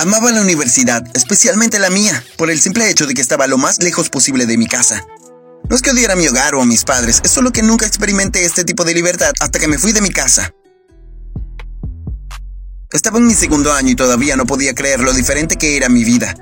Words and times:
Amaba 0.00 0.32
la 0.32 0.40
universidad, 0.40 1.04
especialmente 1.12 1.78
la 1.78 1.90
mía, 1.90 2.24
por 2.38 2.50
el 2.50 2.58
simple 2.58 2.88
hecho 2.88 3.04
de 3.04 3.12
que 3.12 3.20
estaba 3.20 3.46
lo 3.46 3.58
más 3.58 3.82
lejos 3.82 4.08
posible 4.08 4.46
de 4.46 4.56
mi 4.56 4.66
casa. 4.66 5.04
No 5.68 5.76
es 5.76 5.82
que 5.82 5.90
odiara 5.90 6.16
mi 6.16 6.26
hogar 6.26 6.54
o 6.54 6.62
a 6.62 6.64
mis 6.64 6.84
padres, 6.84 7.20
es 7.22 7.30
solo 7.30 7.52
que 7.52 7.60
nunca 7.60 7.84
experimenté 7.84 8.46
este 8.46 8.64
tipo 8.64 8.86
de 8.86 8.94
libertad 8.94 9.32
hasta 9.40 9.58
que 9.58 9.68
me 9.68 9.76
fui 9.76 9.92
de 9.92 10.00
mi 10.00 10.08
casa. 10.08 10.54
Estaba 12.90 13.18
en 13.18 13.26
mi 13.26 13.34
segundo 13.34 13.74
año 13.74 13.90
y 13.90 13.94
todavía 13.94 14.36
no 14.36 14.46
podía 14.46 14.74
creer 14.74 15.00
lo 15.00 15.12
diferente 15.12 15.56
que 15.56 15.76
era 15.76 15.90
mi 15.90 16.02
vida. 16.02 16.34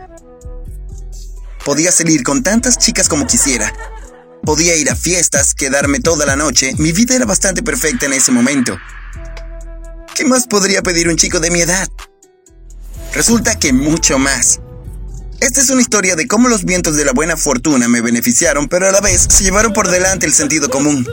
Podía 1.65 1.91
salir 1.91 2.23
con 2.23 2.45
tantas 2.45 2.79
chicas 2.79 3.09
como 3.09 3.27
quisiera. 3.27 3.73
Podía 4.45 4.77
ir 4.77 4.89
a 4.89 4.95
fiestas, 4.95 5.55
quedarme 5.55 5.99
toda 5.99 6.27
la 6.27 6.37
noche. 6.37 6.75
Mi 6.79 6.93
vida 6.93 7.17
era 7.17 7.25
bastante 7.25 7.65
perfecta 7.65 8.07
en 8.07 8.13
ese 8.13 8.31
momento. 8.31 8.79
¿Qué 10.15 10.25
más 10.25 10.47
podría 10.47 10.81
pedir 10.81 11.09
un 11.09 11.17
chico 11.17 11.41
de 11.41 11.51
mi 11.51 11.63
edad? 11.63 11.89
Resulta 13.19 13.59
que 13.59 13.73
mucho 13.73 14.17
más. 14.17 14.61
Esta 15.41 15.61
es 15.61 15.71
una 15.71 15.83
historia 15.83 16.15
de 16.15 16.29
cómo 16.29 16.49
los 16.49 16.65
vientos 16.65 16.95
de 16.95 17.05
la 17.05 17.11
buena 17.11 17.37
fortuna 17.37 17.89
me 17.89 18.01
beneficiaron, 18.01 18.69
pero 18.69 18.89
a 18.89 18.93
la 18.93 19.01
vez 19.01 19.27
se 19.29 19.43
llevaron 19.43 19.73
por 19.73 19.91
delante 19.91 20.25
el 20.25 20.33
sentido 20.33 20.71
común. 20.71 21.05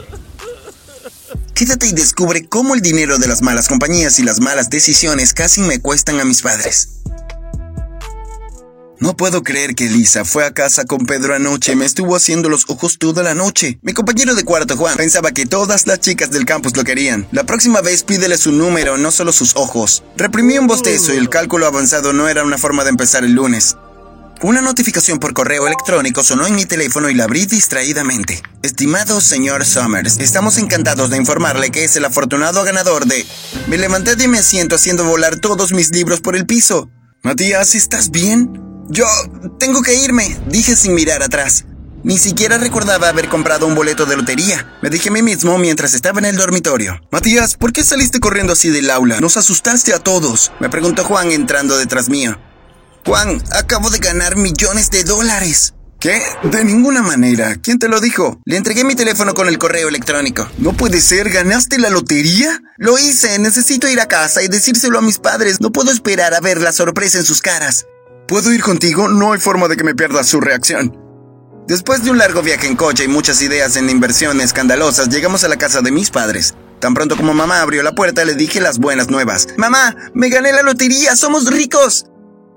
Quédate 1.52 1.88
y 1.88 1.92
descubre 1.92 2.46
cómo 2.46 2.76
el 2.76 2.80
dinero 2.80 3.18
de 3.18 3.26
las 3.26 3.42
malas 3.42 3.66
compañías 3.66 4.20
y 4.20 4.22
las 4.22 4.38
malas 4.38 4.70
decisiones 4.70 5.34
casi 5.34 5.62
me 5.62 5.80
cuestan 5.80 6.20
a 6.20 6.24
mis 6.24 6.42
padres. 6.42 6.90
No 9.06 9.16
puedo 9.16 9.44
creer 9.44 9.76
que 9.76 9.88
Lisa 9.88 10.24
fue 10.24 10.44
a 10.44 10.50
casa 10.50 10.84
con 10.84 11.06
Pedro 11.06 11.32
anoche 11.32 11.70
y 11.70 11.76
me 11.76 11.84
estuvo 11.84 12.16
haciendo 12.16 12.48
los 12.48 12.64
ojos 12.66 12.98
toda 12.98 13.22
la 13.22 13.34
noche. 13.34 13.78
Mi 13.82 13.92
compañero 13.92 14.34
de 14.34 14.42
cuarto, 14.42 14.76
Juan, 14.76 14.96
pensaba 14.96 15.30
que 15.30 15.46
todas 15.46 15.86
las 15.86 16.00
chicas 16.00 16.32
del 16.32 16.44
campus 16.44 16.76
lo 16.76 16.82
querían. 16.82 17.24
La 17.30 17.44
próxima 17.44 17.82
vez 17.82 18.02
pídele 18.02 18.36
su 18.36 18.50
número, 18.50 18.98
no 18.98 19.12
solo 19.12 19.30
sus 19.30 19.54
ojos. 19.54 20.02
Reprimí 20.16 20.58
un 20.58 20.66
bostezo 20.66 21.14
y 21.14 21.18
el 21.18 21.28
cálculo 21.28 21.68
avanzado 21.68 22.12
no 22.12 22.28
era 22.28 22.42
una 22.42 22.58
forma 22.58 22.82
de 22.82 22.90
empezar 22.90 23.22
el 23.22 23.30
lunes. 23.30 23.76
Una 24.42 24.60
notificación 24.60 25.20
por 25.20 25.34
correo 25.34 25.68
electrónico 25.68 26.24
sonó 26.24 26.48
en 26.48 26.56
mi 26.56 26.64
teléfono 26.64 27.08
y 27.08 27.14
la 27.14 27.24
abrí 27.24 27.46
distraídamente. 27.46 28.42
Estimado 28.64 29.20
señor 29.20 29.64
Summers, 29.64 30.18
estamos 30.18 30.58
encantados 30.58 31.10
de 31.10 31.18
informarle 31.18 31.70
que 31.70 31.84
es 31.84 31.94
el 31.94 32.06
afortunado 32.06 32.64
ganador 32.64 33.06
de... 33.06 33.24
Me 33.68 33.78
levanté 33.78 34.16
de 34.16 34.26
mi 34.26 34.38
asiento 34.38 34.74
haciendo 34.74 35.04
volar 35.04 35.38
todos 35.38 35.70
mis 35.70 35.92
libros 35.92 36.20
por 36.20 36.34
el 36.34 36.44
piso. 36.44 36.90
Matías, 37.22 37.76
¿estás 37.76 38.10
bien? 38.10 38.66
Yo 38.88 39.06
tengo 39.58 39.82
que 39.82 39.94
irme, 39.94 40.38
dije 40.48 40.76
sin 40.76 40.94
mirar 40.94 41.22
atrás. 41.22 41.64
Ni 42.04 42.18
siquiera 42.18 42.56
recordaba 42.56 43.08
haber 43.08 43.28
comprado 43.28 43.66
un 43.66 43.74
boleto 43.74 44.06
de 44.06 44.16
lotería. 44.16 44.78
Me 44.80 44.90
dije 44.90 45.08
a 45.08 45.12
mí 45.12 45.22
mismo 45.22 45.58
mientras 45.58 45.92
estaba 45.92 46.20
en 46.20 46.26
el 46.26 46.36
dormitorio. 46.36 47.00
Matías, 47.10 47.56
¿por 47.56 47.72
qué 47.72 47.82
saliste 47.82 48.20
corriendo 48.20 48.52
así 48.52 48.70
del 48.70 48.90
aula? 48.90 49.20
Nos 49.20 49.36
asustaste 49.36 49.92
a 49.92 49.98
todos. 49.98 50.52
Me 50.60 50.68
preguntó 50.68 51.02
Juan 51.02 51.32
entrando 51.32 51.76
detrás 51.76 52.08
mío. 52.08 52.38
Juan, 53.04 53.42
acabo 53.52 53.90
de 53.90 53.98
ganar 53.98 54.36
millones 54.36 54.90
de 54.90 55.02
dólares. 55.02 55.74
¿Qué? 55.98 56.22
De 56.44 56.64
ninguna 56.64 57.02
manera. 57.02 57.56
¿Quién 57.56 57.80
te 57.80 57.88
lo 57.88 58.00
dijo? 58.00 58.40
Le 58.44 58.56
entregué 58.56 58.84
mi 58.84 58.94
teléfono 58.94 59.34
con 59.34 59.48
el 59.48 59.58
correo 59.58 59.88
electrónico. 59.88 60.48
No 60.58 60.74
puede 60.74 61.00
ser, 61.00 61.30
¿ganaste 61.30 61.78
la 61.78 61.90
lotería? 61.90 62.60
Lo 62.76 62.98
hice, 62.98 63.38
necesito 63.40 63.88
ir 63.88 64.00
a 64.00 64.06
casa 64.06 64.44
y 64.44 64.48
decírselo 64.48 64.98
a 64.98 65.02
mis 65.02 65.18
padres. 65.18 65.60
No 65.60 65.72
puedo 65.72 65.90
esperar 65.90 66.34
a 66.34 66.40
ver 66.40 66.60
la 66.60 66.72
sorpresa 66.72 67.18
en 67.18 67.24
sus 67.24 67.40
caras. 67.40 67.86
¿Puedo 68.28 68.52
ir 68.52 68.60
contigo? 68.60 69.08
No 69.08 69.32
hay 69.32 69.38
forma 69.38 69.68
de 69.68 69.76
que 69.76 69.84
me 69.84 69.94
pierda 69.94 70.24
su 70.24 70.40
reacción. 70.40 70.96
Después 71.68 72.02
de 72.02 72.10
un 72.10 72.18
largo 72.18 72.42
viaje 72.42 72.66
en 72.66 72.74
coche 72.74 73.04
y 73.04 73.08
muchas 73.08 73.40
ideas 73.40 73.76
en 73.76 73.88
inversiones 73.88 74.46
escandalosas, 74.46 75.08
llegamos 75.08 75.44
a 75.44 75.48
la 75.48 75.56
casa 75.56 75.80
de 75.80 75.92
mis 75.92 76.10
padres. 76.10 76.54
Tan 76.80 76.92
pronto 76.94 77.16
como 77.16 77.34
mamá 77.34 77.60
abrió 77.60 77.84
la 77.84 77.94
puerta, 77.94 78.24
le 78.24 78.34
dije 78.34 78.60
las 78.60 78.78
buenas 78.78 79.10
nuevas. 79.10 79.46
Mamá, 79.56 79.94
me 80.12 80.28
gané 80.28 80.52
la 80.52 80.62
lotería, 80.62 81.14
somos 81.14 81.46
ricos. 81.46 82.06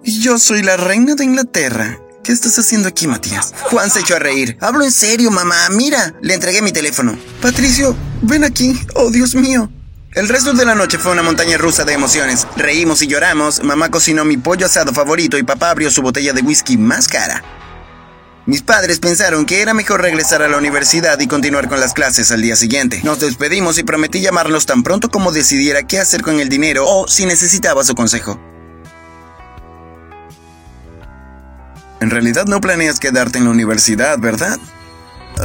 Y 0.03 0.21
yo 0.21 0.39
soy 0.39 0.63
la 0.63 0.75
reina 0.75 1.13
de 1.13 1.25
Inglaterra. 1.25 1.99
¿Qué 2.23 2.31
estás 2.31 2.57
haciendo 2.57 2.87
aquí, 2.87 3.07
Matías? 3.07 3.53
Juan 3.69 3.91
se 3.91 3.99
echó 3.99 4.15
a 4.15 4.19
reír. 4.19 4.57
Hablo 4.61 4.83
en 4.83 4.91
serio, 4.91 5.29
mamá. 5.29 5.69
Mira, 5.69 6.15
le 6.21 6.33
entregué 6.33 6.63
mi 6.63 6.71
teléfono. 6.71 7.15
Patricio, 7.43 7.95
ven 8.23 8.43
aquí. 8.43 8.79
Oh, 8.95 9.11
Dios 9.11 9.35
mío. 9.35 9.71
El 10.13 10.27
resto 10.27 10.53
de 10.53 10.65
la 10.65 10.73
noche 10.73 10.97
fue 10.97 11.11
una 11.11 11.21
montaña 11.21 11.59
rusa 11.59 11.85
de 11.85 11.93
emociones. 11.93 12.47
Reímos 12.57 13.03
y 13.03 13.07
lloramos, 13.07 13.63
mamá 13.63 13.91
cocinó 13.91 14.25
mi 14.25 14.37
pollo 14.37 14.65
asado 14.65 14.91
favorito 14.91 15.37
y 15.37 15.43
papá 15.43 15.69
abrió 15.69 15.91
su 15.91 16.01
botella 16.01 16.33
de 16.33 16.41
whisky 16.41 16.77
más 16.77 17.07
cara. 17.07 17.43
Mis 18.47 18.63
padres 18.63 18.99
pensaron 18.99 19.45
que 19.45 19.61
era 19.61 19.75
mejor 19.75 20.01
regresar 20.01 20.41
a 20.41 20.47
la 20.47 20.57
universidad 20.57 21.19
y 21.19 21.27
continuar 21.27 21.69
con 21.69 21.79
las 21.79 21.93
clases 21.93 22.31
al 22.31 22.41
día 22.41 22.55
siguiente. 22.55 23.01
Nos 23.03 23.19
despedimos 23.19 23.77
y 23.77 23.83
prometí 23.83 24.21
llamarlos 24.21 24.65
tan 24.65 24.81
pronto 24.81 25.09
como 25.09 25.31
decidiera 25.31 25.83
qué 25.83 25.99
hacer 25.99 26.23
con 26.23 26.39
el 26.39 26.49
dinero 26.49 26.85
o 26.87 27.07
si 27.07 27.27
necesitaba 27.27 27.83
su 27.83 27.93
consejo. 27.93 28.41
En 32.01 32.09
realidad 32.09 32.47
no 32.47 32.59
planeas 32.61 32.99
quedarte 32.99 33.37
en 33.37 33.43
la 33.43 33.51
universidad, 33.51 34.17
¿verdad? 34.17 34.57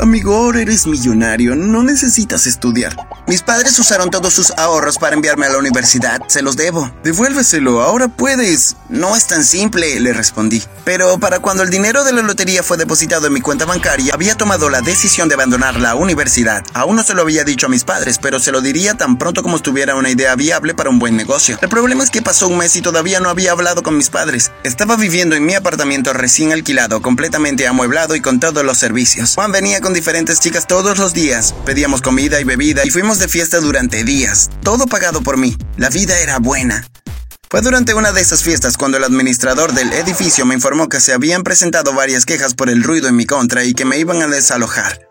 Amigo, 0.00 0.52
eres 0.52 0.86
millonario, 0.86 1.54
no 1.54 1.82
necesitas 1.82 2.46
estudiar. 2.46 2.96
Mis 3.26 3.42
padres 3.42 3.78
usaron 3.78 4.10
todos 4.10 4.34
sus 4.34 4.50
ahorros 4.52 4.98
para 4.98 5.14
enviarme 5.14 5.46
a 5.46 5.50
la 5.50 5.58
universidad, 5.58 6.20
se 6.26 6.42
los 6.42 6.56
debo. 6.56 6.92
Devuélveselo, 7.04 7.80
ahora 7.80 8.08
puedes. 8.08 8.76
No 8.88 9.16
es 9.16 9.26
tan 9.26 9.44
simple, 9.44 9.98
le 10.00 10.12
respondí. 10.12 10.62
Pero 10.84 11.18
para 11.18 11.38
cuando 11.38 11.62
el 11.62 11.70
dinero 11.70 12.04
de 12.04 12.12
la 12.12 12.22
lotería 12.22 12.62
fue 12.62 12.76
depositado 12.76 13.28
en 13.28 13.32
mi 13.32 13.40
cuenta 13.40 13.64
bancaria, 13.64 14.12
había 14.12 14.36
tomado 14.36 14.68
la 14.68 14.82
decisión 14.82 15.28
de 15.28 15.36
abandonar 15.36 15.80
la 15.80 15.94
universidad. 15.94 16.62
Aún 16.74 16.96
no 16.96 17.02
se 17.02 17.14
lo 17.14 17.22
había 17.22 17.44
dicho 17.44 17.66
a 17.66 17.70
mis 17.70 17.84
padres, 17.84 18.18
pero 18.18 18.40
se 18.40 18.52
lo 18.52 18.60
diría 18.60 18.94
tan 18.94 19.16
pronto 19.16 19.42
como 19.42 19.56
estuviera 19.56 19.94
una 19.94 20.10
idea 20.10 20.34
viable 20.34 20.74
para 20.74 20.90
un 20.90 20.98
buen 20.98 21.16
negocio. 21.16 21.56
El 21.62 21.68
problema 21.68 22.04
es 22.04 22.10
que 22.10 22.20
pasó 22.20 22.48
un 22.48 22.58
mes 22.58 22.76
y 22.76 22.82
todavía 22.82 23.20
no 23.20 23.30
había 23.30 23.52
hablado 23.52 23.82
con 23.82 23.96
mis 23.96 24.10
padres. 24.10 24.50
Estaba 24.64 24.96
viviendo 24.96 25.36
en 25.36 25.46
mi 25.46 25.54
apartamento 25.54 26.12
recién 26.12 26.52
alquilado, 26.52 27.00
completamente 27.00 27.66
amueblado 27.66 28.16
y 28.16 28.20
con 28.20 28.40
todos 28.40 28.64
los 28.64 28.78
servicios. 28.78 29.34
Juan 29.34 29.52
venía 29.52 29.73
con 29.80 29.94
diferentes 29.94 30.40
chicas 30.40 30.66
todos 30.66 30.98
los 30.98 31.14
días. 31.14 31.54
Pedíamos 31.64 32.02
comida 32.02 32.40
y 32.40 32.44
bebida 32.44 32.82
y 32.84 32.90
fuimos 32.90 33.18
de 33.18 33.28
fiesta 33.28 33.60
durante 33.60 34.04
días. 34.04 34.50
Todo 34.62 34.86
pagado 34.86 35.22
por 35.22 35.36
mí. 35.36 35.56
La 35.76 35.90
vida 35.90 36.18
era 36.20 36.38
buena. 36.38 36.86
Fue 37.50 37.60
durante 37.60 37.94
una 37.94 38.12
de 38.12 38.20
esas 38.20 38.42
fiestas 38.42 38.76
cuando 38.76 38.96
el 38.96 39.04
administrador 39.04 39.72
del 39.74 39.92
edificio 39.92 40.44
me 40.44 40.54
informó 40.54 40.88
que 40.88 41.00
se 41.00 41.12
habían 41.12 41.42
presentado 41.42 41.94
varias 41.94 42.26
quejas 42.26 42.54
por 42.54 42.68
el 42.68 42.82
ruido 42.82 43.08
en 43.08 43.16
mi 43.16 43.26
contra 43.26 43.64
y 43.64 43.74
que 43.74 43.84
me 43.84 43.98
iban 43.98 44.22
a 44.22 44.26
desalojar. 44.26 45.08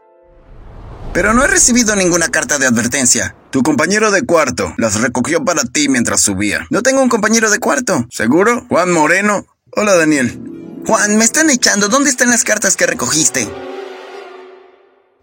Pero 1.13 1.33
no 1.33 1.43
he 1.43 1.47
recibido 1.47 1.95
ninguna 1.95 2.29
carta 2.29 2.57
de 2.57 2.65
advertencia. 2.65 3.35
Tu 3.51 3.61
compañero 3.61 4.11
de 4.11 4.23
cuarto 4.23 4.73
las 4.77 4.99
recogió 4.99 5.45
para 5.45 5.63
ti 5.63 5.87
mientras 5.87 6.21
subía. 6.21 6.65
No 6.69 6.81
tengo 6.81 7.01
un 7.01 7.09
compañero 7.09 7.51
de 7.51 7.59
cuarto. 7.59 8.07
¿Seguro? 8.09 8.65
Juan 8.67 8.91
Moreno. 8.91 9.45
Hola, 9.71 9.95
Daniel. 9.95 10.39
Juan, 10.85 11.17
me 11.17 11.23
están 11.23 11.49
echando. 11.49 11.87
¿Dónde 11.87 12.09
están 12.09 12.29
las 12.29 12.43
cartas 12.43 12.75
que 12.75 12.87
recogiste? 12.87 13.47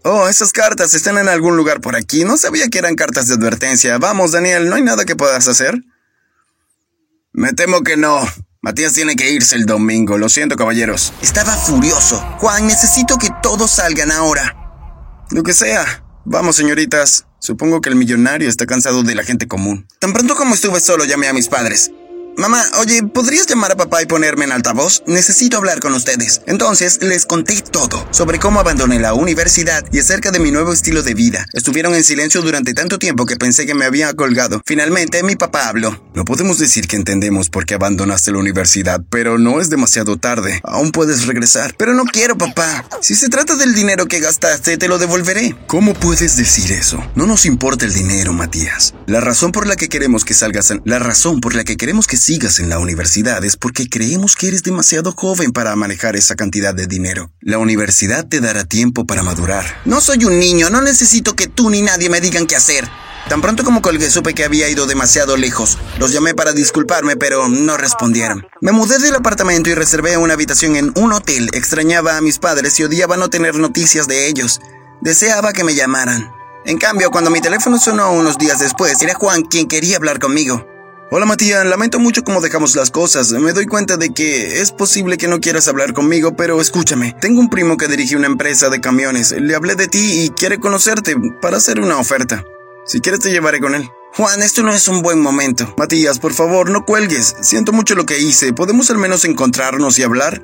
Oh, 0.03 0.27
esas 0.27 0.51
cartas 0.51 0.95
están 0.95 1.17
en 1.17 1.29
algún 1.29 1.55
lugar 1.55 1.79
por 1.79 1.95
aquí. 1.95 2.23
No 2.25 2.37
sabía 2.37 2.67
que 2.69 2.79
eran 2.79 2.95
cartas 2.95 3.27
de 3.27 3.35
advertencia. 3.35 3.97
Vamos, 3.99 4.31
Daniel, 4.31 4.67
¿no 4.67 4.75
hay 4.75 4.81
nada 4.81 5.05
que 5.05 5.15
puedas 5.15 5.47
hacer? 5.47 5.83
Me 7.33 7.53
temo 7.53 7.81
que 7.81 7.97
no. 7.97 8.19
Matías 8.61 8.93
tiene 8.93 9.15
que 9.15 9.31
irse 9.31 9.55
el 9.55 9.65
domingo, 9.65 10.17
lo 10.17 10.29
siento 10.29 10.55
caballeros. 10.55 11.13
Estaba 11.21 11.55
furioso. 11.55 12.19
Juan, 12.39 12.67
necesito 12.67 13.17
que 13.17 13.29
todos 13.41 13.71
salgan 13.71 14.11
ahora. 14.11 14.55
Lo 15.31 15.43
que 15.43 15.53
sea. 15.53 16.03
Vamos, 16.25 16.55
señoritas. 16.55 17.25
Supongo 17.39 17.81
que 17.81 17.89
el 17.89 17.95
millonario 17.95 18.49
está 18.49 18.65
cansado 18.65 19.01
de 19.03 19.15
la 19.15 19.23
gente 19.23 19.47
común. 19.47 19.87
Tan 19.99 20.13
pronto 20.13 20.35
como 20.35 20.55
estuve 20.55 20.79
solo 20.79 21.05
llamé 21.05 21.27
a 21.27 21.33
mis 21.33 21.47
padres. 21.47 21.91
Mamá, 22.37 22.63
oye, 22.79 23.03
¿podrías 23.03 23.45
llamar 23.45 23.73
a 23.73 23.75
papá 23.75 24.01
y 24.01 24.05
ponerme 24.05 24.45
en 24.45 24.53
altavoz? 24.53 25.03
Necesito 25.05 25.57
hablar 25.57 25.79
con 25.79 25.93
ustedes. 25.93 26.41
Entonces 26.47 26.99
les 27.01 27.25
conté 27.25 27.61
todo 27.61 28.07
sobre 28.11 28.39
cómo 28.39 28.59
abandoné 28.59 28.99
la 28.99 29.13
universidad 29.13 29.83
y 29.91 29.99
acerca 29.99 30.31
de 30.31 30.39
mi 30.39 30.49
nuevo 30.49 30.71
estilo 30.71 31.03
de 31.03 31.13
vida. 31.13 31.45
Estuvieron 31.53 31.93
en 31.93 32.03
silencio 32.03 32.41
durante 32.41 32.73
tanto 32.73 32.99
tiempo 32.99 33.25
que 33.25 33.35
pensé 33.35 33.65
que 33.65 33.75
me 33.75 33.85
había 33.85 34.13
colgado. 34.13 34.61
Finalmente 34.65 35.23
mi 35.23 35.35
papá 35.35 35.67
habló. 35.67 36.01
No 36.15 36.25
podemos 36.25 36.57
decir 36.57 36.87
que 36.87 36.95
entendemos 36.95 37.49
por 37.49 37.65
qué 37.65 37.73
abandonaste 37.75 38.31
la 38.31 38.39
universidad, 38.39 39.01
pero 39.09 39.37
no 39.37 39.59
es 39.59 39.69
demasiado 39.69 40.17
tarde. 40.17 40.61
Aún 40.63 40.91
puedes 40.91 41.27
regresar. 41.27 41.75
Pero 41.77 41.93
no 41.93 42.05
quiero, 42.05 42.37
papá. 42.37 42.85
Si 43.01 43.15
se 43.15 43.29
trata 43.29 43.55
del 43.55 43.75
dinero 43.75 44.07
que 44.07 44.19
gastaste, 44.19 44.77
te 44.77 44.87
lo 44.87 44.97
devolveré. 44.97 45.55
¿Cómo 45.67 45.93
puedes 45.93 46.37
decir 46.37 46.71
eso? 46.71 47.03
No 47.15 47.27
nos 47.27 47.45
importa 47.45 47.85
el 47.85 47.93
dinero, 47.93 48.33
Matías. 48.33 48.93
La 49.05 49.19
razón 49.19 49.51
por 49.51 49.67
la 49.67 49.75
que 49.75 49.89
queremos 49.89 50.23
que 50.23 50.33
salgas, 50.33 50.73
la 50.85 50.99
razón 50.99 51.41
por 51.41 51.55
la 51.55 51.63
que 51.63 51.77
queremos 51.77 52.07
que 52.07 52.20
sigas 52.21 52.59
en 52.59 52.69
la 52.69 52.79
universidad 52.79 53.43
es 53.43 53.57
porque 53.57 53.89
creemos 53.89 54.35
que 54.35 54.47
eres 54.47 54.63
demasiado 54.63 55.11
joven 55.11 55.51
para 55.51 55.75
manejar 55.75 56.15
esa 56.15 56.35
cantidad 56.35 56.73
de 56.73 56.85
dinero. 56.85 57.31
La 57.41 57.57
universidad 57.57 58.27
te 58.27 58.39
dará 58.39 58.63
tiempo 58.63 59.05
para 59.05 59.23
madurar. 59.23 59.65
No 59.85 60.01
soy 60.01 60.25
un 60.25 60.37
niño, 60.37 60.69
no 60.69 60.81
necesito 60.81 61.35
que 61.35 61.47
tú 61.47 61.69
ni 61.69 61.81
nadie 61.81 62.09
me 62.09 62.21
digan 62.21 62.45
qué 62.45 62.55
hacer. 62.55 62.87
Tan 63.27 63.41
pronto 63.41 63.63
como 63.63 63.81
colgué 63.81 64.09
supe 64.09 64.33
que 64.33 64.43
había 64.43 64.69
ido 64.69 64.85
demasiado 64.85 65.35
lejos. 65.35 65.77
Los 65.99 66.11
llamé 66.11 66.33
para 66.35 66.53
disculparme, 66.53 67.15
pero 67.15 67.47
no 67.47 67.77
respondieron. 67.77 68.45
Me 68.61 68.71
mudé 68.71 68.99
del 68.99 69.15
apartamento 69.15 69.69
y 69.69 69.73
reservé 69.73 70.17
una 70.17 70.33
habitación 70.33 70.75
en 70.75 70.91
un 70.95 71.13
hotel. 71.13 71.49
Extrañaba 71.53 72.17
a 72.17 72.21
mis 72.21 72.39
padres 72.39 72.79
y 72.79 72.83
odiaba 72.83 73.17
no 73.17 73.29
tener 73.29 73.55
noticias 73.55 74.07
de 74.07 74.27
ellos. 74.27 74.59
Deseaba 75.01 75.53
que 75.53 75.63
me 75.63 75.75
llamaran. 75.75 76.31
En 76.65 76.77
cambio, 76.77 77.09
cuando 77.09 77.31
mi 77.31 77.41
teléfono 77.41 77.79
sonó 77.79 78.11
unos 78.11 78.37
días 78.37 78.59
después, 78.59 79.01
era 79.01 79.15
Juan 79.15 79.43
quien 79.43 79.67
quería 79.67 79.97
hablar 79.97 80.19
conmigo. 80.19 80.70
Hola 81.13 81.25
Matías, 81.25 81.65
lamento 81.65 81.99
mucho 81.99 82.23
cómo 82.23 82.39
dejamos 82.39 82.73
las 82.77 82.89
cosas. 82.89 83.33
Me 83.33 83.51
doy 83.51 83.65
cuenta 83.65 83.97
de 83.97 84.13
que 84.13 84.61
es 84.61 84.71
posible 84.71 85.17
que 85.17 85.27
no 85.27 85.41
quieras 85.41 85.67
hablar 85.67 85.91
conmigo, 85.91 86.37
pero 86.37 86.61
escúchame. 86.61 87.13
Tengo 87.19 87.41
un 87.41 87.49
primo 87.49 87.75
que 87.75 87.89
dirige 87.89 88.15
una 88.15 88.27
empresa 88.27 88.69
de 88.69 88.79
camiones. 88.79 89.33
Le 89.33 89.53
hablé 89.53 89.75
de 89.75 89.89
ti 89.89 90.21
y 90.21 90.29
quiere 90.29 90.57
conocerte 90.57 91.17
para 91.41 91.57
hacer 91.57 91.81
una 91.81 91.97
oferta. 91.97 92.45
Si 92.85 93.01
quieres 93.01 93.19
te 93.19 93.29
llevaré 93.29 93.59
con 93.59 93.75
él. 93.75 93.89
Juan, 94.13 94.41
esto 94.41 94.63
no 94.63 94.71
es 94.71 94.87
un 94.87 95.01
buen 95.01 95.19
momento. 95.19 95.75
Matías, 95.77 96.17
por 96.17 96.31
favor, 96.31 96.69
no 96.69 96.85
cuelgues. 96.85 97.35
Siento 97.41 97.73
mucho 97.73 97.93
lo 97.95 98.05
que 98.05 98.19
hice. 98.19 98.53
¿Podemos 98.53 98.89
al 98.89 98.97
menos 98.97 99.25
encontrarnos 99.25 99.99
y 99.99 100.03
hablar? 100.03 100.41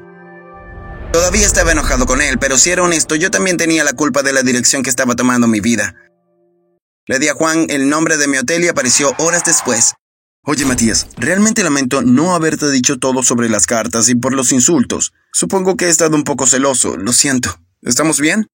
Todavía 1.13 1.45
estaba 1.45 1.71
enojado 1.71 2.05
con 2.05 2.21
él, 2.21 2.39
pero 2.39 2.57
si 2.57 2.71
era 2.71 2.83
honesto, 2.83 3.15
yo 3.15 3.31
también 3.31 3.55
tenía 3.55 3.85
la 3.85 3.93
culpa 3.93 4.21
de 4.21 4.33
la 4.33 4.43
dirección 4.43 4.83
que 4.83 4.89
estaba 4.89 5.15
tomando 5.15 5.47
mi 5.47 5.61
vida. 5.61 5.95
Le 7.05 7.19
di 7.19 7.29
a 7.29 7.35
Juan 7.35 7.67
el 7.69 7.87
nombre 7.87 8.17
de 8.17 8.27
mi 8.27 8.37
hotel 8.37 8.65
y 8.65 8.67
apareció 8.67 9.15
horas 9.17 9.45
después. 9.45 9.93
Oye, 10.49 10.63
Matías, 10.63 11.07
realmente 11.17 11.61
lamento 11.61 12.01
no 12.01 12.33
haberte 12.33 12.71
dicho 12.71 12.99
todo 12.99 13.21
sobre 13.21 13.49
las 13.49 13.65
cartas 13.65 14.07
y 14.07 14.15
por 14.15 14.33
los 14.33 14.53
insultos. 14.53 15.11
Supongo 15.33 15.75
que 15.75 15.87
he 15.87 15.89
estado 15.89 16.15
un 16.15 16.23
poco 16.23 16.47
celoso, 16.47 16.95
lo 16.95 17.11
siento. 17.11 17.59
¿Estamos 17.81 18.21
bien? 18.21 18.47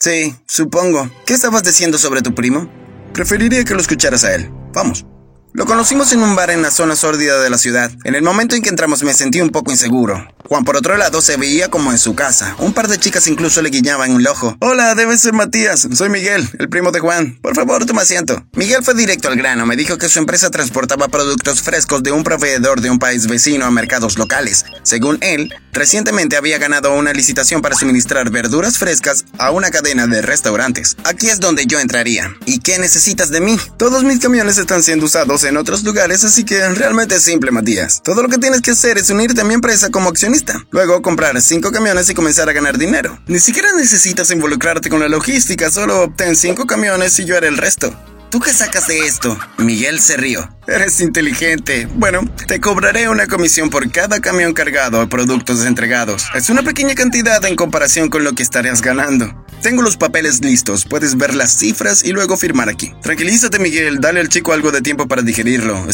Sí, 0.00 0.34
supongo. 0.48 1.08
¿Qué 1.26 1.34
estabas 1.34 1.62
diciendo 1.62 1.96
sobre 1.96 2.22
tu 2.22 2.34
primo? 2.34 2.68
Preferiría 3.14 3.62
que 3.62 3.74
lo 3.74 3.80
escucharas 3.80 4.24
a 4.24 4.34
él. 4.34 4.50
Vamos. 4.74 5.06
Lo 5.54 5.64
conocimos 5.64 6.12
en 6.12 6.22
un 6.22 6.36
bar 6.36 6.50
en 6.50 6.62
la 6.62 6.70
zona 6.70 6.94
sórdida 6.94 7.40
de 7.40 7.48
la 7.48 7.58
ciudad. 7.58 7.90
En 8.04 8.14
el 8.14 8.22
momento 8.22 8.54
en 8.54 8.62
que 8.62 8.68
entramos 8.68 9.02
me 9.02 9.14
sentí 9.14 9.40
un 9.40 9.48
poco 9.48 9.72
inseguro. 9.72 10.26
Juan, 10.48 10.64
por 10.64 10.76
otro 10.76 10.96
lado, 10.96 11.20
se 11.20 11.36
veía 11.36 11.68
como 11.68 11.90
en 11.92 11.98
su 11.98 12.14
casa. 12.14 12.54
Un 12.58 12.72
par 12.72 12.88
de 12.88 12.98
chicas 12.98 13.26
incluso 13.26 13.60
le 13.60 13.68
guiñaban 13.68 14.12
un 14.12 14.26
ojo. 14.26 14.56
Hola, 14.60 14.94
debe 14.94 15.18
ser 15.18 15.34
Matías. 15.34 15.86
Soy 15.92 16.08
Miguel, 16.08 16.48
el 16.58 16.70
primo 16.70 16.90
de 16.90 17.00
Juan. 17.00 17.38
Por 17.42 17.54
favor, 17.54 17.84
toma 17.84 18.02
asiento. 18.02 18.46
Miguel 18.54 18.82
fue 18.82 18.94
directo 18.94 19.28
al 19.28 19.36
grano. 19.36 19.66
Me 19.66 19.76
dijo 19.76 19.98
que 19.98 20.08
su 20.08 20.18
empresa 20.18 20.50
transportaba 20.50 21.08
productos 21.08 21.60
frescos 21.60 22.02
de 22.02 22.12
un 22.12 22.24
proveedor 22.24 22.80
de 22.80 22.90
un 22.90 22.98
país 22.98 23.26
vecino 23.26 23.66
a 23.66 23.70
mercados 23.70 24.16
locales. 24.16 24.64
Según 24.84 25.18
él, 25.20 25.52
recientemente 25.72 26.36
había 26.36 26.56
ganado 26.56 26.94
una 26.94 27.12
licitación 27.12 27.60
para 27.60 27.76
suministrar 27.76 28.30
verduras 28.30 28.78
frescas 28.78 29.26
a 29.38 29.50
una 29.50 29.70
cadena 29.70 30.06
de 30.06 30.22
restaurantes. 30.22 30.96
Aquí 31.04 31.28
es 31.28 31.40
donde 31.40 31.66
yo 31.66 31.78
entraría. 31.78 32.34
¿Y 32.46 32.60
qué 32.60 32.78
necesitas 32.78 33.30
de 33.30 33.40
mí? 33.40 33.58
Todos 33.76 34.02
mis 34.02 34.18
camiones 34.18 34.56
están 34.56 34.82
siendo 34.82 35.04
usados 35.04 35.44
otros 35.56 35.82
lugares, 35.84 36.24
así 36.24 36.44
que 36.44 36.68
realmente 36.70 37.16
es 37.16 37.22
simple, 37.22 37.50
Matías. 37.50 38.02
Todo 38.02 38.22
lo 38.22 38.28
que 38.28 38.38
tienes 38.38 38.60
que 38.60 38.72
hacer 38.72 38.98
es 38.98 39.10
unirte 39.10 39.40
a 39.40 39.44
mi 39.44 39.54
empresa 39.54 39.90
como 39.90 40.08
accionista 40.08 40.28
Luego 40.70 41.02
comprar 41.02 41.40
cinco 41.40 41.72
camiones 41.72 42.08
y 42.10 42.14
comenzar 42.14 42.48
a 42.48 42.52
ganar 42.52 42.78
dinero. 42.78 43.18
Ni 43.26 43.38
siquiera 43.38 43.72
necesitas 43.72 44.30
involucrarte 44.30 44.88
con 44.88 45.00
la 45.00 45.08
logística, 45.08 45.70
solo 45.70 46.02
obtén 46.02 46.36
cinco 46.36 46.66
camiones 46.66 47.18
y 47.18 47.24
yo 47.24 47.36
haré 47.36 47.48
el 47.48 47.56
resto. 47.56 47.94
¿Tú 48.30 48.40
qué 48.40 48.52
sacas 48.52 48.86
de 48.86 48.98
esto? 48.98 49.38
Miguel 49.56 50.00
se 50.00 50.18
rió. 50.18 50.50
Eres 50.66 51.00
inteligente. 51.00 51.88
Bueno, 51.94 52.20
te 52.46 52.60
cobraré 52.60 53.08
una 53.08 53.26
comisión 53.26 53.70
por 53.70 53.90
cada 53.90 54.20
camión 54.20 54.52
cargado 54.52 55.00
o 55.00 55.08
productos 55.08 55.64
entregados. 55.64 56.26
Es 56.34 56.50
una 56.50 56.62
pequeña 56.62 56.94
cantidad 56.94 57.42
en 57.46 57.56
comparación 57.56 58.10
con 58.10 58.24
lo 58.24 58.34
que 58.34 58.42
estarías 58.42 58.82
ganando. 58.82 59.46
Tengo 59.62 59.82
los 59.82 59.96
papeles 59.96 60.40
listos, 60.42 60.84
puedes 60.84 61.16
ver 61.16 61.34
las 61.34 61.56
cifras 61.58 62.04
y 62.04 62.12
luego 62.12 62.36
firmar 62.36 62.68
aquí. 62.68 62.92
Tranquilízate 63.02 63.58
Miguel, 63.58 64.00
dale 64.00 64.20
al 64.20 64.28
chico 64.28 64.52
algo 64.52 64.70
de 64.70 64.82
tiempo 64.82 65.08
para 65.08 65.22
digerirlo. 65.22 65.84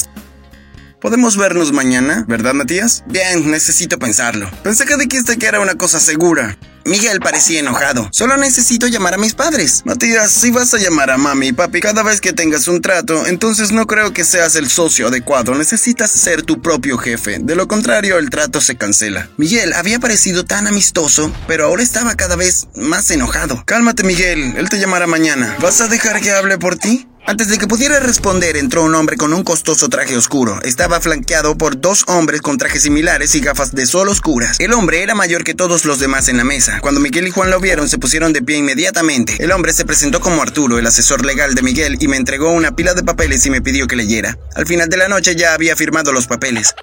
Podemos 1.01 1.37
vernos 1.37 1.73
mañana, 1.73 2.25
¿verdad, 2.29 2.55
Matías? 2.55 3.05
Bien, 3.07 3.51
necesito 3.51 3.99
pensarlo. 3.99 4.51
Pensé 4.63 4.85
que 4.87 4.97
dijiste 4.97 5.39
que 5.39 5.47
era 5.47 5.61
una 5.61 5.75
cosa 5.75 6.01
segura. 6.01 6.57
Miguel 6.85 7.21
parecía 7.21 7.61
enojado. 7.61 8.09
Solo 8.13 8.37
necesito 8.37 8.87
llamar 8.87 9.15
a 9.15 9.19
mis 9.19 9.35
padres. 9.35 9.83
Matías, 9.85 10.31
si 10.31 10.51
vas 10.51 10.75
a 10.75 10.79
llamar 10.79 11.11
a 11.11 11.19
mami 11.19 11.49
y 11.49 11.53
papi 11.53 11.81
cada 11.81 12.03
vez 12.03 12.21
que 12.21 12.33
tengas 12.33 12.69
un 12.69 12.83
trato, 12.83 13.27
entonces 13.27 13.73
no 13.73 13.87
creo 13.87 14.13
que 14.13 14.25
seas 14.25 14.57
el 14.57 14.69
socio 14.69 15.09
adecuado. 15.09 15.55
Necesitas 15.55 16.11
ser 16.11 16.43
tu 16.43 16.61
propio 16.61 16.99
jefe. 16.99 17.39
De 17.41 17.55
lo 17.55 17.69
contrario, 17.69 18.19
el 18.19 18.31
trato 18.31 18.61
se 18.61 18.77
cancela. 18.77 19.29
Miguel 19.37 19.73
había 19.73 19.99
parecido 19.99 20.45
tan 20.45 20.67
amistoso, 20.67 21.33
pero 21.47 21.67
ahora 21.67 21.83
estaba 21.83 22.15
cada 22.15 22.37
vez 22.37 22.69
más 22.77 23.11
enojado. 23.11 23.63
Cálmate, 23.67 24.03
Miguel. 24.03 24.55
Él 24.57 24.69
te 24.69 24.79
llamará 24.79 25.07
mañana. 25.07 25.57
¿Vas 25.61 25.81
a 25.81 25.89
dejar 25.89 26.21
que 26.21 26.33
hable 26.33 26.59
por 26.59 26.77
ti? 26.77 27.07
Antes 27.27 27.49
de 27.49 27.57
que 27.57 27.67
pudiera 27.67 28.01
responder, 28.01 28.59
entró 28.59 28.83
un 28.85 28.95
hombre 28.95 29.17
con 29.17 29.33
un 29.33 29.45
costoso 29.45 29.89
traje 29.89 30.15
oscuro. 30.15 30.61
Estaba 30.63 31.01
flanqueado 31.01 31.57
por 31.57 31.81
dos 31.81 32.05
hombres 32.07 32.43
con 32.43 32.59
trajes 32.59 32.83
similares 32.83 33.35
y 33.35 33.41
gafas 33.41 33.75
de 33.75 33.87
sol 33.87 34.11
oscuras. 34.11 34.61
El 34.61 34.75
hombre 34.75 35.03
era 35.03 35.15
mayor 35.15 35.43
que 35.43 35.55
todos 35.55 35.87
los 35.87 35.99
demás 35.99 36.29
en 36.29 36.37
la 36.37 36.45
mesa. 36.45 36.81
Cuando 36.83 37.01
Miguel 37.01 37.27
y 37.27 37.31
Juan 37.31 37.51
lo 37.51 37.61
vieron, 37.61 37.89
se 37.89 37.97
pusieron 37.97 38.35
de 38.35 38.43
pie 38.43 38.59
inmediatamente. 38.59 39.43
El 39.43 39.53
hombre 39.53 39.73
se 39.73 39.87
presentó 39.87 40.21
como 40.21 40.43
Arturo, 40.43 40.79
el 40.79 40.87
asesor 40.87 41.25
legal 41.25 41.55
de 41.55 41.63
Miguel, 41.63 41.97
y 41.99 42.09
me 42.09 42.19
entregó 42.19 42.51
una 42.51 42.77
pila 42.77 42.93
de 42.93 43.03
papeles 43.03 43.47
y 43.47 43.51
me 43.51 43.63
pidió 43.63 43.87
que 43.87 43.97
leyera. 43.97 44.37
Al 44.55 44.67
final 44.67 44.91
de 44.91 44.99
la 44.99 45.09
noche 45.09 45.35
ya 45.35 45.55
había 45.55 45.77
firmado 45.77 46.13
los 46.13 46.27
papeles. 46.27 46.75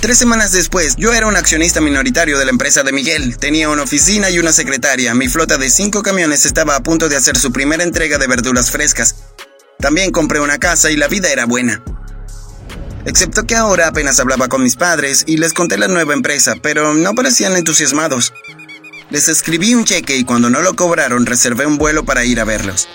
Tres 0.00 0.16
semanas 0.16 0.52
después, 0.52 0.96
yo 0.96 1.12
era 1.12 1.26
un 1.26 1.36
accionista 1.36 1.82
minoritario 1.82 2.38
de 2.38 2.46
la 2.46 2.50
empresa 2.50 2.82
de 2.82 2.90
Miguel. 2.90 3.36
Tenía 3.36 3.68
una 3.68 3.82
oficina 3.82 4.30
y 4.30 4.38
una 4.38 4.50
secretaria. 4.50 5.14
Mi 5.14 5.28
flota 5.28 5.58
de 5.58 5.68
cinco 5.68 6.02
camiones 6.02 6.46
estaba 6.46 6.74
a 6.74 6.82
punto 6.82 7.10
de 7.10 7.16
hacer 7.16 7.36
su 7.36 7.52
primera 7.52 7.84
entrega 7.84 8.16
de 8.16 8.26
verduras 8.26 8.70
frescas. 8.70 9.16
También 9.78 10.10
compré 10.10 10.40
una 10.40 10.58
casa 10.58 10.90
y 10.90 10.96
la 10.96 11.06
vida 11.06 11.28
era 11.28 11.44
buena. 11.44 11.82
Excepto 13.04 13.44
que 13.44 13.56
ahora 13.56 13.88
apenas 13.88 14.18
hablaba 14.20 14.48
con 14.48 14.62
mis 14.62 14.76
padres 14.76 15.24
y 15.26 15.36
les 15.36 15.52
conté 15.52 15.76
la 15.76 15.88
nueva 15.88 16.14
empresa, 16.14 16.54
pero 16.62 16.94
no 16.94 17.14
parecían 17.14 17.54
entusiasmados. 17.56 18.32
Les 19.10 19.28
escribí 19.28 19.74
un 19.74 19.84
cheque 19.84 20.16
y 20.16 20.24
cuando 20.24 20.48
no 20.48 20.62
lo 20.62 20.76
cobraron 20.76 21.26
reservé 21.26 21.66
un 21.66 21.76
vuelo 21.76 22.06
para 22.06 22.24
ir 22.24 22.40
a 22.40 22.44
verlos. 22.44 22.88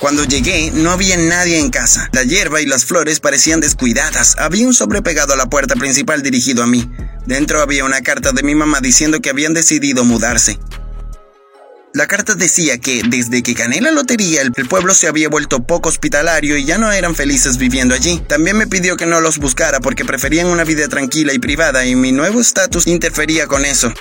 Cuando 0.00 0.24
llegué, 0.24 0.70
no 0.70 0.92
había 0.92 1.18
nadie 1.18 1.58
en 1.58 1.68
casa. 1.68 2.08
La 2.12 2.22
hierba 2.22 2.62
y 2.62 2.66
las 2.66 2.86
flores 2.86 3.20
parecían 3.20 3.60
descuidadas. 3.60 4.34
Había 4.38 4.66
un 4.66 4.72
sobre 4.72 5.02
pegado 5.02 5.34
a 5.34 5.36
la 5.36 5.50
puerta 5.50 5.76
principal 5.76 6.22
dirigido 6.22 6.62
a 6.62 6.66
mí. 6.66 6.90
Dentro 7.26 7.60
había 7.60 7.84
una 7.84 8.00
carta 8.00 8.32
de 8.32 8.42
mi 8.42 8.54
mamá 8.54 8.80
diciendo 8.80 9.20
que 9.20 9.28
habían 9.28 9.52
decidido 9.52 10.02
mudarse. 10.02 10.58
La 11.92 12.06
carta 12.06 12.34
decía 12.34 12.78
que 12.78 13.02
desde 13.06 13.42
que 13.42 13.52
gané 13.52 13.82
la 13.82 13.90
lotería 13.90 14.40
el 14.40 14.52
pueblo 14.52 14.94
se 14.94 15.06
había 15.06 15.28
vuelto 15.28 15.64
poco 15.64 15.90
hospitalario 15.90 16.56
y 16.56 16.64
ya 16.64 16.78
no 16.78 16.90
eran 16.92 17.14
felices 17.14 17.58
viviendo 17.58 17.94
allí. 17.94 18.22
También 18.26 18.56
me 18.56 18.66
pidió 18.66 18.96
que 18.96 19.06
no 19.06 19.20
los 19.20 19.38
buscara 19.38 19.80
porque 19.80 20.06
preferían 20.06 20.46
una 20.46 20.64
vida 20.64 20.88
tranquila 20.88 21.34
y 21.34 21.40
privada 21.40 21.84
y 21.84 21.94
mi 21.94 22.12
nuevo 22.12 22.40
estatus 22.40 22.86
interfería 22.86 23.48
con 23.48 23.66
eso. 23.66 23.92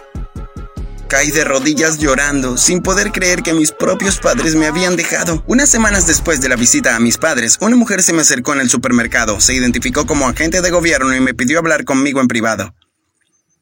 Caí 1.09 1.31
de 1.31 1.43
rodillas 1.43 1.97
llorando, 1.97 2.55
sin 2.55 2.83
poder 2.83 3.11
creer 3.11 3.41
que 3.41 3.53
mis 3.53 3.71
propios 3.71 4.19
padres 4.19 4.53
me 4.53 4.67
habían 4.67 4.95
dejado. 4.95 5.43
Unas 5.47 5.67
semanas 5.67 6.05
después 6.05 6.39
de 6.39 6.49
la 6.49 6.55
visita 6.55 6.95
a 6.95 6.99
mis 6.99 7.17
padres, 7.17 7.57
una 7.61 7.75
mujer 7.75 8.03
se 8.03 8.13
me 8.13 8.21
acercó 8.21 8.53
en 8.53 8.61
el 8.61 8.69
supermercado, 8.69 9.41
se 9.41 9.55
identificó 9.55 10.05
como 10.05 10.27
agente 10.27 10.61
de 10.61 10.69
gobierno 10.69 11.15
y 11.15 11.19
me 11.19 11.33
pidió 11.33 11.57
hablar 11.57 11.83
conmigo 11.83 12.21
en 12.21 12.27
privado. 12.27 12.75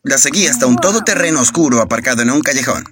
La 0.03 0.17
seguí 0.17 0.45
hasta 0.45 0.65
un 0.65 0.75
todoterreno 0.75 1.39
oscuro 1.39 1.81
aparcado 1.81 2.21
en 2.21 2.31
un 2.31 2.41
callejón. 2.41 2.83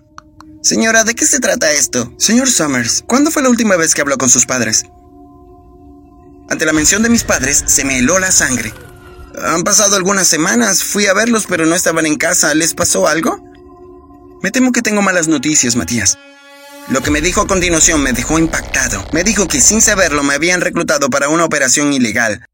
Señora, 0.62 1.04
¿de 1.04 1.16
qué 1.16 1.26
se 1.26 1.42
trata 1.42 1.74
esto? 1.74 2.14
Señor 2.18 2.50
Summers, 2.50 3.04
¿cuándo 3.06 3.32
fue 3.32 3.44
la 3.44 3.50
última 3.50 3.76
vez 3.76 3.94
que 3.94 4.02
habló 4.02 4.18
con 4.18 4.30
sus 4.30 4.46
padres? 4.46 4.86
Ante 6.50 6.66
la 6.66 6.72
mención 6.72 7.04
de 7.04 7.10
mis 7.10 7.26
padres, 7.26 7.62
se 7.68 7.84
me 7.84 8.00
heló 8.00 8.20
la 8.20 8.32
sangre. 8.32 8.74
Han 9.44 9.64
pasado 9.64 9.98
algunas 9.98 10.30
semanas, 10.30 10.82
fui 10.82 11.08
a 11.08 11.14
verlos 11.14 11.46
pero 11.46 11.66
no 11.66 11.76
estaban 11.76 12.06
en 12.06 12.16
casa. 12.16 12.54
¿Les 12.56 12.74
pasó 12.74 13.10
algo? 13.10 13.45
Me 14.46 14.52
temo 14.52 14.72
que 14.72 14.84
tengo 14.84 15.02
malas 15.02 15.28
noticias, 15.28 15.76
Matías. 15.76 16.20
Lo 16.90 17.02
que 17.02 17.10
me 17.10 17.20
dijo 17.20 17.42
a 17.42 17.48
continuación 17.48 18.04
me 18.04 18.14
dejó 18.14 18.38
impactado. 18.38 19.04
Me 19.12 19.24
dijo 19.24 19.48
que 19.48 19.60
sin 19.60 19.82
saberlo 19.82 20.22
me 20.22 20.36
habían 20.36 20.62
reclutado 20.62 21.10
para 21.10 21.30
una 21.30 21.46
operación 21.46 21.94
ilegal. 21.94 22.46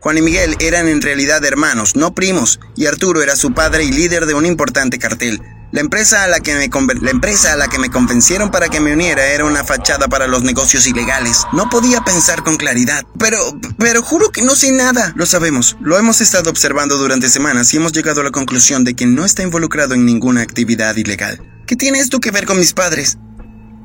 Juan 0.00 0.18
y 0.18 0.22
Miguel 0.22 0.56
eran 0.58 0.88
en 0.88 1.00
realidad 1.00 1.44
hermanos, 1.44 1.94
no 1.94 2.16
primos, 2.16 2.58
y 2.74 2.86
Arturo 2.86 3.22
era 3.22 3.36
su 3.36 3.54
padre 3.54 3.84
y 3.84 3.92
líder 3.92 4.26
de 4.26 4.34
un 4.34 4.44
importante 4.44 4.98
cartel. 4.98 5.40
La 5.70 5.80
empresa, 5.82 6.24
a 6.24 6.28
la, 6.28 6.40
que 6.40 6.54
me 6.54 6.70
la 7.02 7.10
empresa 7.10 7.52
a 7.52 7.56
la 7.56 7.68
que 7.68 7.78
me 7.78 7.90
convencieron 7.90 8.50
para 8.50 8.70
que 8.70 8.80
me 8.80 8.94
uniera 8.94 9.26
era 9.26 9.44
una 9.44 9.64
fachada 9.64 10.08
para 10.08 10.26
los 10.26 10.42
negocios 10.42 10.86
ilegales. 10.86 11.44
No 11.52 11.68
podía 11.68 12.00
pensar 12.00 12.42
con 12.42 12.56
claridad. 12.56 13.04
Pero, 13.18 13.38
pero 13.78 14.02
juro 14.02 14.30
que 14.30 14.42
no 14.42 14.54
sé 14.54 14.72
nada. 14.72 15.12
Lo 15.14 15.26
sabemos. 15.26 15.76
Lo 15.80 15.98
hemos 15.98 16.22
estado 16.22 16.48
observando 16.48 16.96
durante 16.96 17.28
semanas 17.28 17.74
y 17.74 17.76
hemos 17.76 17.92
llegado 17.92 18.22
a 18.22 18.24
la 18.24 18.30
conclusión 18.30 18.82
de 18.84 18.94
que 18.94 19.04
no 19.04 19.26
está 19.26 19.42
involucrado 19.42 19.92
en 19.92 20.06
ninguna 20.06 20.40
actividad 20.40 20.96
ilegal. 20.96 21.42
¿Qué 21.66 21.76
tiene 21.76 21.98
esto 21.98 22.18
que 22.18 22.30
ver 22.30 22.46
con 22.46 22.58
mis 22.58 22.72
padres? 22.72 23.18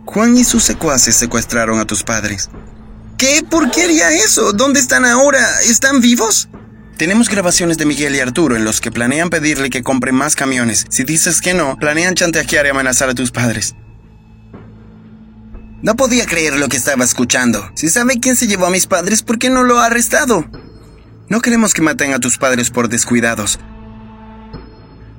Juan 0.06 0.38
y 0.38 0.46
sus 0.46 0.64
secuaces 0.64 1.18
secuestraron 1.18 1.80
a 1.80 1.86
tus 1.86 2.04
padres. 2.04 2.50
¿Qué? 3.18 3.44
¿Por 3.50 3.72
qué 3.72 3.84
haría 3.84 4.10
eso? 4.12 4.54
¿Dónde 4.54 4.80
están 4.80 5.04
ahora? 5.04 5.60
¿Están 5.62 6.00
vivos? 6.00 6.48
Tenemos 6.98 7.28
grabaciones 7.28 7.80
de 7.80 7.86
Miguel 7.86 8.16
y 8.16 8.20
Arturo 8.20 8.56
en 8.56 8.66
los 8.66 8.80
que 8.80 8.92
planean 8.92 9.32
pedirle 9.32 9.72
que 9.72 9.82
compre 9.82 10.12
más 10.12 10.36
camiones. 10.36 10.86
Si 10.90 11.04
dices 11.04 11.42
que 11.42 11.56
no, 11.56 11.76
planean 11.78 12.14
chantajear 12.14 12.68
y 12.68 12.70
amenazar 12.70 13.10
a 13.10 13.16
tus 13.16 13.32
padres. 13.32 13.76
No 15.82 15.96
podía 15.96 16.26
creer 16.28 16.56
lo 16.58 16.70
que 16.70 16.78
estaba 16.78 17.04
escuchando. 17.04 17.72
Si 17.74 17.90
sabe 17.90 18.20
quién 18.20 18.36
se 18.36 18.48
llevó 18.48 18.68
a 18.68 18.72
mis 18.72 18.86
padres, 18.86 19.24
¿por 19.24 19.40
qué 19.40 19.50
no 19.50 19.64
lo 19.64 19.80
ha 19.80 19.88
arrestado? 19.88 20.46
No 21.30 21.42
queremos 21.42 21.74
que 21.74 21.82
maten 21.82 22.14
a 22.14 22.20
tus 22.20 22.38
padres 22.38 22.70
por 22.70 22.90
descuidados. 22.90 23.60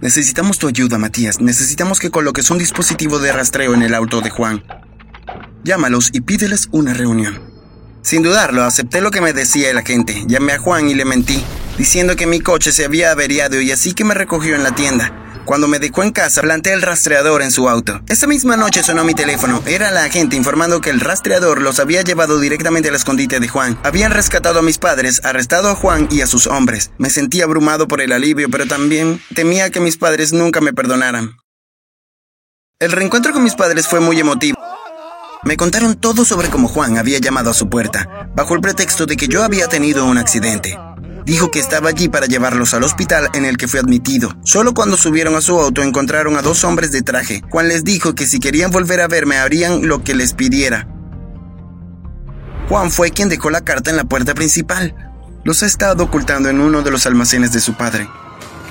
Necesitamos 0.01 0.59
tu 0.59 0.69
ayuda, 0.69 0.97
Matías. 0.97 1.41
Necesitamos 1.41 1.99
que 1.99 2.11
coloques 2.11 2.51
un 2.51 2.59
dispositivo 2.59 3.19
de 3.19 3.33
rastreo 3.33 3.75
en 3.75 3.83
el 3.83 3.95
auto 3.95 4.21
de 4.21 4.31
Juan. 4.31 4.63
Llámalos 5.65 6.11
y 6.13 6.21
pídeles 6.21 6.69
una 6.71 6.95
reunión. 6.95 7.54
Sin 8.05 8.23
dudarlo, 8.23 8.65
acepté 8.65 9.01
lo 9.01 9.11
que 9.11 9.23
me 9.23 9.33
decía 9.33 9.71
el 9.71 9.79
agente. 9.79 10.25
Llamé 10.27 10.53
a 10.53 10.59
Juan 10.59 10.91
y 10.91 10.95
le 10.95 11.07
mentí, 11.07 11.43
diciendo 11.79 12.17
que 12.17 12.27
mi 12.27 12.39
coche 12.39 12.71
se 12.71 12.85
había 12.85 13.11
averiado 13.11 13.59
y 13.63 13.73
así 13.73 13.95
que 13.95 14.05
me 14.05 14.13
recogió 14.13 14.55
en 14.55 14.63
la 14.63 14.75
tienda. 14.75 15.41
Cuando 15.47 15.69
me 15.69 15.79
dejó 15.79 16.03
en 16.03 16.13
casa, 16.13 16.43
planté 16.43 16.75
el 16.75 16.83
rastreador 16.83 17.41
en 17.41 17.51
su 17.51 17.67
auto. 17.67 18.03
Esa 18.07 18.27
misma 18.27 18.59
noche 18.59 18.83
sonó 18.83 19.05
mi 19.05 19.15
teléfono. 19.15 19.63
Era 19.65 19.91
la 19.91 20.05
agente 20.05 20.37
informando 20.37 20.83
que 20.83 20.91
el 20.91 21.01
rastreador 21.01 21.63
los 21.63 21.81
había 21.81 22.03
llevado 22.03 22.39
directamente 22.39 22.91
al 22.91 22.95
escondite 22.95 23.41
de 23.41 23.49
Juan. 23.49 23.79
Habían 23.85 24.13
rescatado 24.13 24.59
a 24.59 24.63
mis 24.63 24.77
padres, 24.77 25.23
arrestado 25.25 25.71
a 25.71 25.75
Juan 25.75 26.07
y 26.11 26.21
a 26.21 26.27
sus 26.27 26.47
hombres. 26.47 26.91
Me 26.99 27.09
sentí 27.09 27.41
abrumado 27.41 27.89
por 27.89 28.03
el 28.03 28.13
alivio, 28.13 28.51
pero 28.51 28.67
también 28.67 29.19
temía 29.35 29.71
que 29.71 29.81
mis 29.81 29.97
padres 29.97 30.35
nunca 30.35 30.61
me 30.61 30.75
perdonaran. 30.75 31.39
El 32.81 32.93
reencuentro 32.93 33.33
con 33.33 33.43
mis 33.43 33.55
padres 33.55 33.87
fue 33.87 34.01
muy 34.01 34.21
emotivo. 34.21 34.59
Me 35.45 35.57
contaron 35.59 35.95
todo 35.95 36.25
sobre 36.25 36.49
cómo 36.49 36.69
Juan 36.69 36.97
había 36.97 37.19
llamado 37.19 37.51
a 37.51 37.55
su 37.55 37.69
puerta, 37.69 38.29
bajo 38.35 38.55
el 38.55 38.63
pretexto 38.63 39.05
de 39.05 39.17
que 39.17 39.29
yo 39.29 39.43
había 39.43 39.69
tenido 39.69 40.07
un 40.07 40.17
accidente. 40.17 40.79
Dijo 41.27 41.51
que 41.51 41.59
estaba 41.59 41.91
allí 41.91 42.09
para 42.09 42.27
llevarlos 42.27 42.73
al 42.73 42.83
hospital 42.83 43.29
en 43.35 43.45
el 43.45 43.57
que 43.57 43.69
fue 43.69 43.81
admitido. 43.81 44.35
Solo 44.43 44.73
cuando 44.73 44.97
subieron 44.97 45.35
a 45.37 45.43
su 45.43 45.59
auto 45.59 45.83
encontraron 45.83 46.37
a 46.37 46.43
dos 46.43 46.65
hombres 46.65 46.93
de 46.93 47.03
traje. 47.03 47.43
Juan 47.51 47.69
les 47.69 47.85
dijo 47.85 48.15
que 48.15 48.27
si 48.27 48.41
querían 48.41 48.71
volver 48.71 49.01
a 49.01 49.09
verme 49.09 49.37
harían 49.37 49.87
lo 49.87 50.03
que 50.03 50.15
les 50.15 50.33
pidiera. 50.35 50.89
Juan 52.69 52.91
fue 52.91 53.11
quien 53.11 53.29
dejó 53.29 53.51
la 53.51 53.63
carta 53.63 53.91
en 53.91 53.97
la 53.97 54.05
puerta 54.05 54.35
principal. 54.35 54.95
Los 55.45 55.63
ha 55.63 55.67
estado 55.67 56.05
ocultando 56.05 56.49
en 56.49 56.61
uno 56.61 56.83
de 56.83 56.91
los 56.91 57.07
almacenes 57.07 57.53
de 57.53 57.61
su 57.61 57.75
padre. 57.75 58.09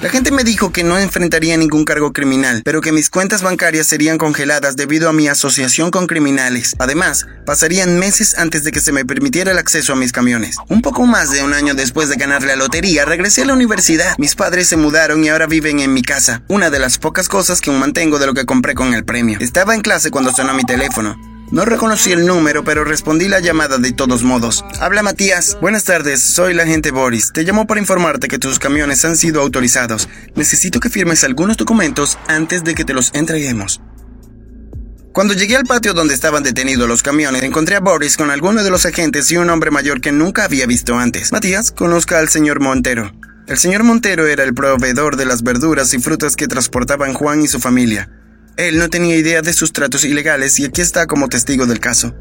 La 0.03 0.09
gente 0.09 0.31
me 0.31 0.43
dijo 0.43 0.73
que 0.73 0.83
no 0.83 0.99
enfrentaría 0.99 1.55
ningún 1.55 1.85
cargo 1.85 2.11
criminal, 2.11 2.61
pero 2.65 2.81
que 2.81 2.91
mis 2.91 3.09
cuentas 3.09 3.41
bancarias 3.41 3.87
serían 3.87 4.17
congeladas 4.17 4.75
debido 4.75 5.07
a 5.07 5.13
mi 5.13 5.29
asociación 5.29 5.91
con 5.91 6.07
criminales. 6.07 6.75
Además, 6.77 7.25
pasarían 7.45 7.97
meses 7.97 8.37
antes 8.37 8.65
de 8.65 8.73
que 8.73 8.81
se 8.81 8.91
me 8.91 9.05
permitiera 9.05 9.53
el 9.53 9.57
acceso 9.57 9.93
a 9.93 9.95
mis 9.95 10.11
camiones. 10.11 10.57
Un 10.67 10.81
poco 10.81 11.05
más 11.05 11.31
de 11.31 11.41
un 11.41 11.53
año 11.53 11.73
después 11.73 12.09
de 12.09 12.17
ganar 12.17 12.43
la 12.43 12.57
lotería, 12.57 13.05
regresé 13.05 13.43
a 13.43 13.45
la 13.45 13.53
universidad. 13.53 14.17
Mis 14.17 14.35
padres 14.35 14.67
se 14.67 14.75
mudaron 14.75 15.23
y 15.23 15.29
ahora 15.29 15.47
viven 15.47 15.79
en 15.79 15.93
mi 15.93 16.01
casa. 16.01 16.41
Una 16.49 16.69
de 16.69 16.79
las 16.79 16.97
pocas 16.97 17.29
cosas 17.29 17.61
que 17.61 17.69
aún 17.69 17.79
mantengo 17.79 18.19
de 18.19 18.25
lo 18.25 18.33
que 18.33 18.45
compré 18.45 18.75
con 18.75 18.93
el 18.93 19.05
premio. 19.05 19.37
Estaba 19.39 19.73
en 19.73 19.79
clase 19.79 20.11
cuando 20.11 20.33
sonó 20.33 20.53
mi 20.53 20.65
teléfono. 20.65 21.32
No 21.53 21.65
reconocí 21.65 22.11
el 22.11 22.25
número, 22.25 22.63
pero 22.63 22.83
respondí 22.83 23.27
la 23.27 23.39
llamada 23.39 23.77
de 23.77 23.91
todos 23.91 24.23
modos. 24.23 24.65
Habla 24.79 25.03
Matías. 25.03 25.55
Buenas 25.61 25.83
tardes, 25.83 26.19
soy 26.19 26.55
la 26.55 26.63
agente 26.63 26.89
Boris. 26.89 27.31
Te 27.31 27.43
llamo 27.43 27.67
para 27.67 27.79
informarte 27.79 28.27
que 28.27 28.39
tus 28.39 28.57
camiones 28.57 29.05
han 29.05 29.15
sido 29.15 29.39
autorizados. 29.39 30.09
Necesito 30.33 30.79
que 30.79 30.89
firmes 30.89 31.23
algunos 31.23 31.57
documentos 31.57 32.17
antes 32.27 32.63
de 32.63 32.73
que 32.73 32.85
te 32.85 32.95
los 32.95 33.13
entreguemos. 33.13 33.81
Cuando 35.13 35.35
llegué 35.35 35.55
al 35.55 35.65
patio 35.65 35.93
donde 35.93 36.15
estaban 36.15 36.41
detenidos 36.41 36.89
los 36.89 37.03
camiones, 37.03 37.43
encontré 37.43 37.75
a 37.75 37.81
Boris 37.81 38.17
con 38.17 38.31
algunos 38.31 38.63
de 38.63 38.71
los 38.71 38.87
agentes 38.87 39.29
y 39.31 39.37
un 39.37 39.51
hombre 39.51 39.69
mayor 39.69 40.01
que 40.01 40.11
nunca 40.11 40.45
había 40.45 40.65
visto 40.65 40.97
antes. 40.97 41.31
Matías, 41.31 41.71
conozca 41.71 42.17
al 42.17 42.29
señor 42.29 42.61
Montero. 42.61 43.13
El 43.45 43.59
señor 43.59 43.83
Montero 43.83 44.25
era 44.25 44.43
el 44.43 44.55
proveedor 44.55 45.17
de 45.17 45.25
las 45.25 45.43
verduras 45.43 45.93
y 45.93 45.99
frutas 45.99 46.35
que 46.35 46.47
transportaban 46.47 47.13
Juan 47.13 47.43
y 47.43 47.47
su 47.47 47.59
familia. 47.59 48.09
Él 48.57 48.77
no 48.77 48.89
tenía 48.89 49.15
idea 49.15 49.41
de 49.41 49.53
sus 49.53 49.73
tratos 49.73 50.03
ilegales 50.03 50.59
y 50.59 50.65
aquí 50.65 50.81
está 50.81 51.07
como 51.07 51.29
testigo 51.29 51.65
del 51.65 51.79
caso. 51.79 52.15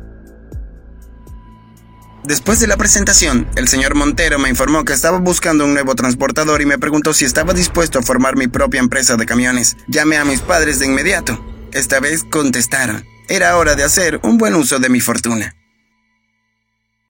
Después 2.25 2.61
de 2.61 2.69
la 2.69 2.77
presentación, 2.77 3.49
el 3.57 3.67
señor 3.67 3.97
Montero 3.97 4.39
me 4.39 4.49
informó 4.49 4.85
que 4.85 4.93
estaba 4.93 5.19
buscando 5.19 5.65
un 5.65 5.75
nuevo 5.75 5.95
transportador 5.95 6.63
y 6.63 6.67
me 6.67 6.79
preguntó 6.79 7.13
si 7.13 7.25
estaba 7.25 7.53
dispuesto 7.53 7.99
a 7.99 8.03
formar 8.03 8.37
mi 8.37 8.47
propia 8.47 8.81
empresa 8.81 9.17
de 9.17 9.27
camiones. 9.27 9.77
Llamé 9.89 10.17
a 10.17 10.25
mis 10.25 10.41
padres 10.41 10.79
de 10.79 10.87
inmediato. 10.87 11.45
Esta 11.73 11.99
vez 12.01 12.23
contestaron. 12.23 13.05
Era 13.29 13.57
hora 13.57 13.75
de 13.75 13.83
hacer 13.83 14.21
un 14.23 14.39
buen 14.39 14.55
uso 14.55 14.79
de 14.79 14.89
mi 14.89 15.01
fortuna. 15.01 15.57